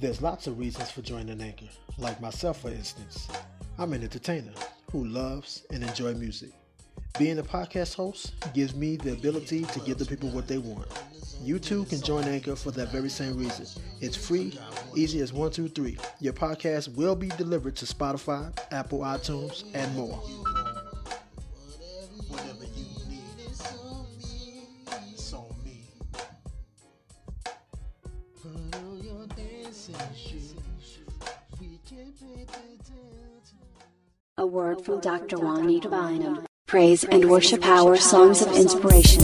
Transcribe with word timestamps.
There's 0.00 0.22
lots 0.22 0.46
of 0.46 0.60
reasons 0.60 0.92
for 0.92 1.02
joining 1.02 1.40
Anchor, 1.40 1.66
like 1.98 2.20
myself, 2.20 2.60
for 2.60 2.68
instance. 2.68 3.26
I'm 3.78 3.92
an 3.92 4.04
entertainer 4.04 4.52
who 4.92 5.04
loves 5.04 5.64
and 5.72 5.82
enjoy 5.82 6.14
music. 6.14 6.50
Being 7.18 7.40
a 7.40 7.42
podcast 7.42 7.96
host 7.96 8.32
gives 8.54 8.76
me 8.76 8.94
the 8.94 9.12
ability 9.14 9.64
to 9.64 9.80
give 9.80 9.98
the 9.98 10.06
people 10.06 10.28
what 10.28 10.46
they 10.46 10.58
want. 10.58 10.86
You 11.42 11.58
too 11.58 11.84
can 11.86 12.00
join 12.00 12.24
Anchor 12.24 12.54
for 12.54 12.70
that 12.72 12.92
very 12.92 13.08
same 13.08 13.38
reason. 13.38 13.66
It's 14.00 14.16
free, 14.16 14.56
easy 14.94 15.20
as 15.20 15.32
one, 15.32 15.50
two, 15.50 15.68
three. 15.68 15.98
Your 16.20 16.32
podcast 16.32 16.94
will 16.94 17.16
be 17.16 17.28
delivered 17.30 17.74
to 17.76 17.84
Spotify, 17.84 18.56
Apple 18.70 19.00
iTunes, 19.00 19.64
and 19.74 19.92
more. 19.96 20.22
From 34.88 35.00
Dr. 35.00 35.36
Juanita 35.36 35.90
Bynum. 35.90 36.46
Praise 36.66 37.04
and 37.04 37.28
worship 37.28 37.62
hour 37.66 37.98
songs 37.98 38.40
of 38.40 38.56
inspiration. 38.56 39.22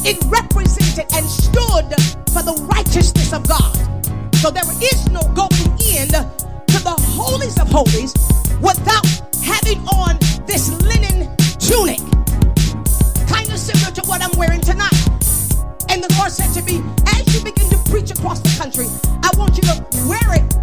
It 0.00 0.16
represented 0.32 1.04
and 1.12 1.26
stood 1.28 1.92
for 2.32 2.40
the 2.40 2.56
righteousness 2.72 3.34
of 3.34 3.46
God. 3.46 3.76
So 4.36 4.50
there 4.50 4.64
is 4.80 5.10
no 5.10 5.20
going 5.36 5.68
in 5.76 6.08
to 6.08 6.78
the 6.88 6.96
holies 7.12 7.60
of 7.60 7.68
holies 7.68 8.14
without 8.64 9.04
having 9.44 9.84
on 9.92 10.16
this 10.46 10.72
linen 10.80 11.28
tunic. 11.60 12.00
Kind 13.28 13.52
of 13.52 13.58
similar 13.58 13.92
to 13.92 14.02
what 14.08 14.22
I'm 14.24 14.32
wearing 14.38 14.62
tonight. 14.62 14.96
And 15.92 16.02
the 16.02 16.08
Lord 16.16 16.32
said 16.32 16.48
to 16.56 16.62
me, 16.64 16.80
as 17.12 17.28
you 17.36 17.44
begin 17.44 17.68
to 17.68 17.78
preach 17.90 18.10
across 18.10 18.40
the 18.40 18.56
country, 18.56 18.88
I 19.20 19.36
want 19.36 19.52
you 19.52 19.64
to 19.68 19.84
wear 20.08 20.40
it 20.40 20.61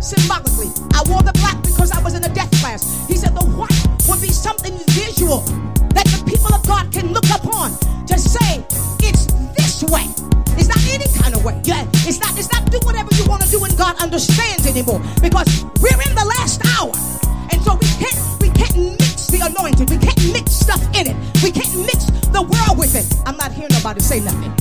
nobody 23.89 24.05
say 24.05 24.19
nothing. 24.19 24.53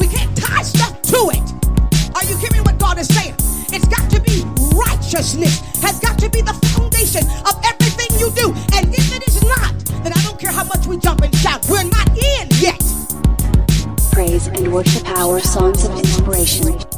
We 0.00 0.08
can't 0.08 0.36
tie 0.36 0.62
stuff 0.62 1.00
to 1.02 1.30
it. 1.30 2.16
Are 2.16 2.24
you 2.24 2.36
hearing 2.38 2.64
what 2.64 2.76
God 2.78 2.98
is 2.98 3.06
saying? 3.06 3.34
It's 3.70 3.86
got 3.86 4.10
to 4.10 4.20
be 4.20 4.42
righteousness, 4.74 5.60
has 5.80 6.00
got 6.00 6.18
to 6.18 6.28
be 6.28 6.40
the 6.40 6.54
foundation 6.74 7.22
of 7.46 7.54
everything 7.64 8.18
you 8.18 8.32
do. 8.32 8.48
And 8.74 8.92
if 8.92 9.14
it 9.14 9.28
is 9.28 9.44
not, 9.44 9.72
then 10.02 10.12
I 10.12 10.20
don't 10.22 10.40
care 10.40 10.50
how 10.50 10.64
much 10.64 10.88
we 10.88 10.96
jump 10.98 11.20
and 11.20 11.32
shout. 11.36 11.68
We're 11.68 11.84
not 11.84 12.08
in 12.18 12.48
yet. 12.58 12.82
Praise 14.10 14.48
and 14.48 14.72
worship 14.72 15.08
hour 15.08 15.38
songs 15.38 15.84
of 15.84 15.96
inspiration. 15.96 16.97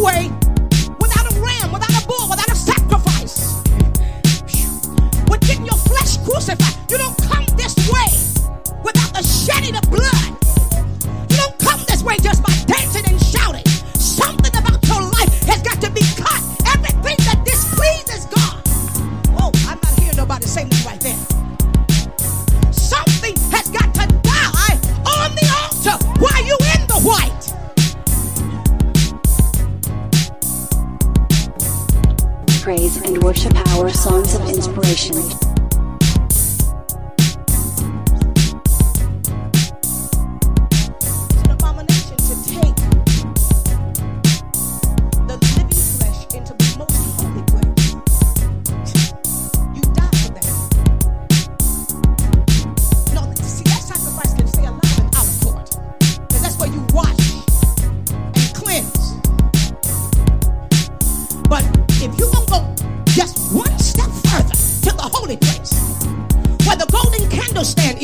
Way 0.00 0.30
without 1.00 1.26
a 1.30 1.34
ram, 1.40 1.72
without 1.72 1.90
a 1.90 2.06
bull, 2.06 2.28
without 2.28 2.50
a 2.50 2.54
sacrifice. 2.54 3.62
With 5.28 5.40
getting 5.40 5.66
your 5.66 5.76
flesh 5.76 6.18
crucified. 6.24 6.74
You 6.90 6.98
don't 6.98 7.16
come 7.18 7.44
this 7.56 7.74
way 7.90 8.10
without 8.82 9.12
the 9.14 9.22
shedding 9.22 9.76
of 9.76 9.82
blood. 9.90 10.30
You 11.30 11.36
don't 11.36 11.58
come 11.58 11.80
this 11.86 12.02
way 12.02 12.16
just 12.22 12.42
by 12.42 12.52
dancing 12.66 13.04
and 13.06 13.20
shouting. 13.22 13.66
Something 13.94 14.54
about 14.56 14.84
your 14.86 15.02
life 15.02 15.32
has 15.44 15.62
got 15.62 15.80
to 15.82 15.90
be 15.90 16.02
cut. 16.16 16.42
Everything 16.74 17.18
that 17.26 17.42
displeases 17.44 18.26
God. 18.26 18.62
Oh, 19.38 19.52
I'm 19.68 19.78
not 19.82 19.98
hearing 19.98 20.16
nobody 20.16 20.46
say 20.46 20.64
me 20.64 20.76
right 20.84 21.00
there. 21.00 21.37
Cleanse. 58.54 59.14
But 61.48 61.64
if 62.02 62.18
you 62.18 62.30
gonna 62.32 62.46
go 62.46 62.74
just 63.06 63.54
one 63.54 63.77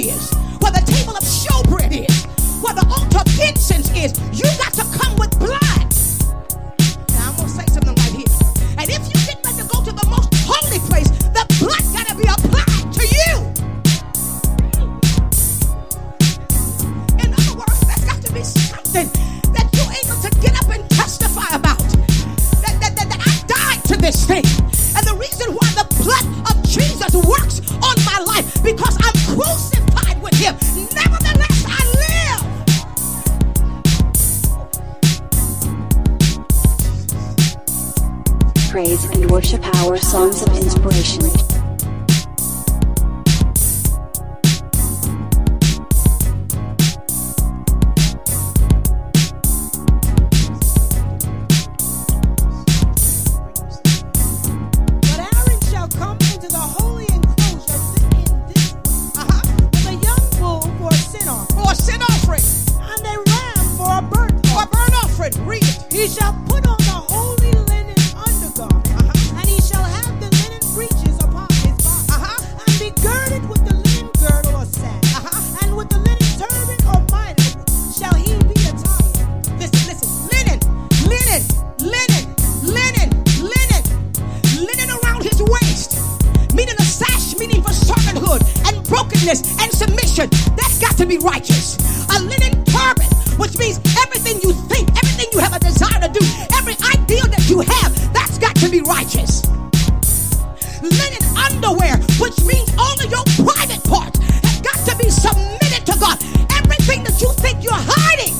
is, 0.04 0.32
where 0.60 0.72
the 0.72 0.84
table 0.84 1.16
of 1.16 1.24
showbread 1.24 1.92
is, 2.04 2.26
where 2.60 2.74
the 2.74 2.84
altar 2.92 3.18
of 3.24 3.28
incense 3.40 3.88
is, 3.96 4.12
you 4.36 4.44
got 4.60 4.72
to 4.74 4.84
come 4.92 5.16
with 5.16 5.32
blood. 5.38 5.88
Now 7.16 7.30
I'm 7.30 7.36
gonna 7.36 7.48
say 7.48 7.64
something 7.72 7.94
right 7.96 8.12
here. 8.12 8.28
And 8.76 8.86
if 8.90 9.00
you 9.08 9.16
get 9.24 9.40
ready 9.44 9.62
to 9.62 9.68
go 9.68 9.80
to 9.82 9.92
the 9.92 10.06
most 10.12 10.28
holy 10.44 10.80
place, 10.90 11.08
the 11.32 11.44
blood 11.56 11.84
gotta 11.96 12.14
be 12.20 12.28
applied 12.28 12.92
to 12.92 13.04
you. 13.16 13.32
In 17.24 17.32
other 17.32 17.56
words, 17.56 17.80
there's 17.88 18.04
got 18.04 18.20
to 18.20 18.32
be 18.32 18.44
something 18.44 19.08
that 19.56 19.66
you're 19.72 19.92
able 20.04 20.20
to 20.20 20.30
get 20.40 20.52
up 20.60 20.68
and 20.68 20.84
testify 20.90 21.48
about. 21.56 21.80
That, 22.60 22.76
that, 22.80 22.92
that, 22.96 23.08
that 23.08 23.20
I 23.24 23.32
died 23.48 23.84
to 23.88 23.96
this 23.96 24.26
thing. 24.26 24.44
Praise 38.74 39.04
and 39.04 39.30
worship 39.30 39.64
hour 39.76 39.96
songs 39.96 40.42
of 40.42 40.48
inspiration. 40.56 41.53
you 97.54 97.60
have, 97.60 98.12
that's 98.12 98.36
got 98.38 98.56
to 98.56 98.68
be 98.68 98.80
righteous. 98.80 99.46
Linen 100.82 101.22
underwear, 101.38 101.98
which 102.18 102.42
means 102.42 102.68
all 102.76 102.98
of 102.98 103.08
your 103.08 103.22
private 103.38 103.82
parts, 103.84 104.18
has 104.18 104.60
got 104.60 104.74
to 104.90 104.96
be 104.98 105.08
submitted 105.08 105.86
to 105.86 105.94
God. 106.00 106.18
Everything 106.58 107.04
that 107.04 107.14
you 107.22 107.30
think 107.38 107.62
you're 107.62 107.72
hiding. 107.78 108.34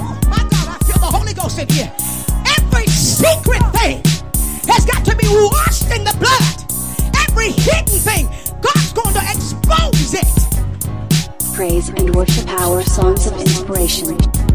Oh 0.00 0.16
my 0.32 0.40
God, 0.48 0.66
I 0.72 0.78
feel 0.88 0.98
the 0.98 1.12
Holy 1.12 1.34
Ghost 1.34 1.58
in 1.58 1.68
here. 1.68 1.92
Every 2.56 2.86
secret 2.86 3.60
thing 3.76 4.00
has 4.64 4.86
got 4.86 5.04
to 5.04 5.14
be 5.14 5.28
washed 5.28 5.90
in 5.92 6.04
the 6.04 6.16
blood. 6.16 6.56
Every 7.28 7.50
hidden 7.52 7.98
thing, 8.00 8.28
God's 8.62 8.92
going 8.94 9.12
to 9.12 9.22
expose 9.28 10.14
it 10.14 10.46
praise 11.52 11.88
and 11.88 12.14
worship 12.14 12.46
hour 12.48 12.82
songs 12.82 13.26
of 13.26 13.32
inspiration. 13.40 14.45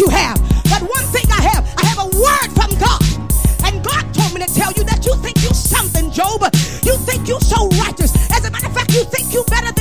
you 0.00 0.08
have. 0.08 0.40
But 0.64 0.80
one 0.80 1.04
thing 1.12 1.28
I 1.30 1.42
have, 1.52 1.62
I 1.76 1.84
have 1.84 1.98
a 1.98 2.08
word 2.16 2.48
from 2.56 2.72
God. 2.80 3.04
And 3.68 3.84
God 3.84 4.02
told 4.14 4.32
me 4.32 4.40
to 4.40 4.48
tell 4.52 4.72
you 4.72 4.82
that 4.84 5.04
you 5.04 5.14
think 5.16 5.36
you're 5.42 5.52
something, 5.52 6.10
Job. 6.10 6.40
You 6.82 6.96
think 7.04 7.28
you 7.28 7.38
so 7.40 7.68
righteous. 7.84 8.16
As 8.32 8.44
a 8.46 8.50
matter 8.50 8.66
of 8.66 8.74
fact, 8.74 8.94
you 8.94 9.04
think 9.04 9.32
you 9.34 9.44
better 9.44 9.72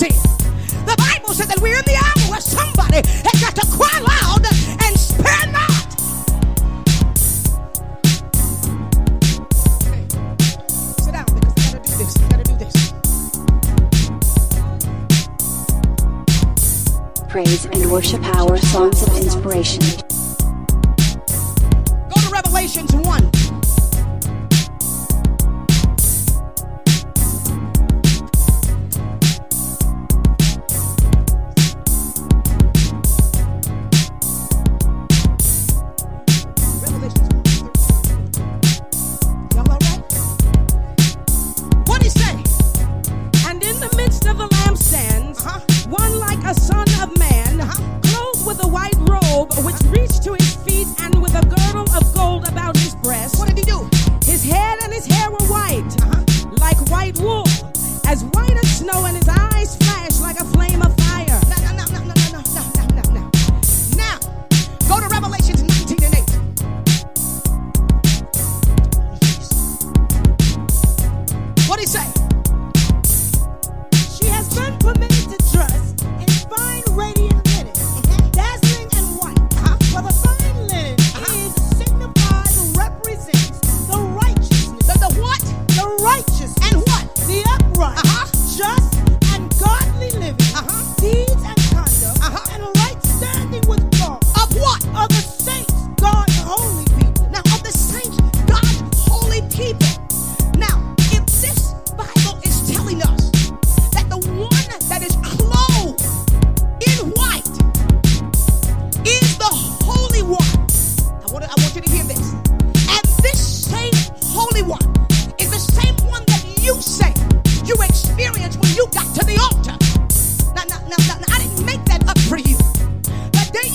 mercy. 0.00 0.14
The 0.84 0.94
Bible 0.96 1.34
said 1.34 1.48
that 1.48 1.58
we're 1.60 1.78
in 1.78 1.84
the 1.84 1.96
hour 1.96 2.30
where 2.30 2.40
somebody 2.40 3.02
has 3.06 3.40
got 3.40 3.54
to 3.56 3.66
cry 3.66 3.98
loud 4.00 4.46
and 4.84 4.98
spare 4.98 5.46
not. 5.52 5.70
Hey, 9.84 10.06
sit 10.98 11.12
down 11.12 11.26
because 11.26 11.56
I 11.56 11.68
gotta 11.68 11.82
do 11.82 11.96
this. 11.96 12.12
I 12.22 12.28
gotta 12.28 12.44
do 12.44 12.56
this. 12.56 12.92
Praise 17.28 17.64
and 17.66 17.90
worship 17.90 18.22
hour 18.36 18.56
songs 18.58 19.02
of 19.02 19.16
inspiration. 19.16 20.05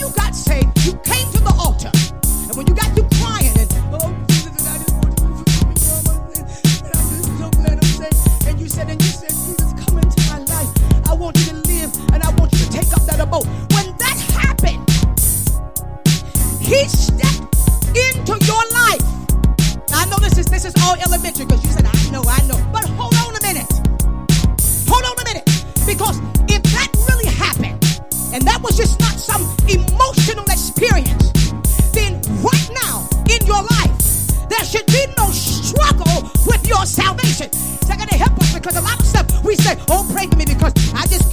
you 0.01 0.09
got 0.15 0.33
saved, 0.33 0.65
you 0.83 0.93
came 1.05 1.29
to 1.31 1.39
the 1.39 1.53
altar. 1.61 1.91
And 2.49 2.57
when 2.57 2.65
you 2.65 2.73
got 2.73 2.89
through 2.97 3.07
crying 3.21 3.53
and, 3.53 3.69
oh, 3.93 4.09
Jesus, 4.33 4.65
I 4.65 4.81
just 4.81 4.97
want 4.97 5.13
you 5.21 5.29
to 5.29 5.45
forgive 5.45 6.41
and 6.81 6.93
I'm 6.97 7.05
just 7.13 7.29
so 7.37 7.47
glad 7.53 7.77
I'm 7.77 7.91
saved. 8.01 8.47
And 8.49 8.59
you 8.59 8.67
said, 8.67 8.89
and 8.89 8.99
you 8.99 9.11
said, 9.13 9.29
Jesus, 9.29 9.69
come 9.77 10.01
into 10.01 10.21
my 10.33 10.41
life. 10.49 10.71
I 11.05 11.13
want 11.13 11.37
you 11.37 11.53
to 11.53 11.57
live 11.69 11.93
and 12.13 12.23
I 12.23 12.33
want 12.33 12.51
you 12.53 12.65
to 12.65 12.69
take 12.73 12.89
up 12.97 13.05
that 13.05 13.21
abode. 13.21 13.45
When 13.77 13.93
that 14.01 14.17
happened, 14.33 14.81
he 16.57 16.81
stepped 16.89 17.53
into 17.93 18.33
your 18.49 18.63
life. 18.73 19.05
Now, 19.93 20.01
I 20.01 20.05
know 20.09 20.17
this 20.17 20.35
is 20.41 20.47
this 20.49 20.65
is 20.65 20.73
all 20.81 20.97
elementary 20.97 21.45
because 21.45 21.63
you 21.63 21.69
said, 21.69 21.85
I 21.85 21.93
know, 22.09 22.25
I 22.25 22.41
know. 22.49 22.57
But 22.73 22.89
hold 22.97 23.13
on 23.21 23.37
a 23.37 23.41
minute. 23.45 23.69
Hold 24.89 25.05
on 25.05 25.13
a 25.21 25.25
minute. 25.29 25.45
Because 25.85 26.17
and 28.33 28.47
that 28.47 28.61
was 28.61 28.77
just 28.77 28.99
not 28.99 29.19
some 29.19 29.43
emotional 29.67 30.45
experience. 30.47 31.31
Then, 31.91 32.21
right 32.39 32.69
now 32.87 33.07
in 33.27 33.45
your 33.45 33.59
life, 33.59 34.47
there 34.47 34.63
should 34.63 34.85
be 34.87 35.03
no 35.17 35.27
struggle 35.31 36.31
with 36.47 36.65
your 36.65 36.85
salvation. 36.85 37.47
It's 37.51 37.89
not 37.89 37.97
going 37.97 38.09
to 38.09 38.15
help 38.15 38.31
us 38.39 38.53
because 38.53 38.77
a 38.77 38.81
lot 38.81 38.99
of 38.99 39.05
stuff 39.05 39.43
we 39.43 39.55
say, 39.55 39.75
oh, 39.89 40.07
pray 40.13 40.27
for 40.27 40.37
me 40.37 40.45
because 40.45 40.71
I 40.93 41.07
just 41.07 41.30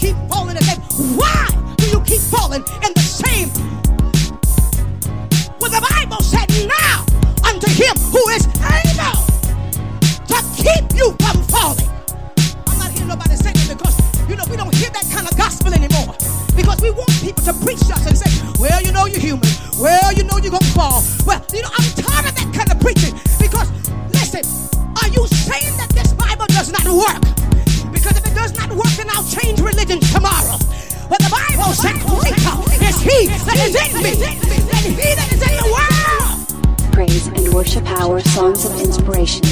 Fall. 20.74 21.02
Well, 21.26 21.44
you 21.52 21.62
know, 21.62 21.70
I'm 21.72 21.90
tired 21.94 22.26
of 22.26 22.34
that 22.34 22.50
kind 22.54 22.70
of 22.70 22.80
preaching. 22.80 23.14
Because, 23.38 23.70
listen, 24.12 24.44
are 24.74 25.08
you 25.08 25.26
saying 25.28 25.76
that 25.78 25.90
this 25.90 26.12
Bible 26.12 26.46
does 26.48 26.70
not 26.72 26.86
work? 26.86 27.22
Because 27.92 28.16
if 28.18 28.26
it 28.26 28.34
does 28.34 28.54
not 28.54 28.70
work, 28.72 28.92
then 28.96 29.08
I'll 29.10 29.26
change 29.26 29.60
religion 29.60 30.00
tomorrow. 30.00 30.58
But 31.08 31.20
the 31.24 31.30
Bible 31.30 31.72
said, 31.72 31.96
greater 32.04 32.58
is 32.84 33.00
he 33.00 33.26
that 33.48 33.58
is 33.64 33.74
in 33.74 34.02
me 34.02 34.12
than 34.12 34.82
he 34.92 35.14
that 35.14 35.28
is 35.32 35.40
in 35.40 35.54
the 35.56 35.68
world. 35.72 36.92
Praise 36.92 37.26
and 37.28 37.54
worship 37.54 37.86
hour 37.90 38.20
songs 38.20 38.64
of 38.64 38.78
inspiration. 38.80 39.42